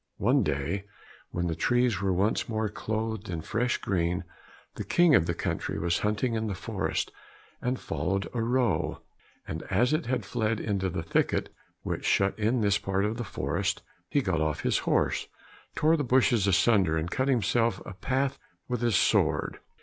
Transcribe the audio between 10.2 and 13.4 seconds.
fled into the thicket which shut in this part of the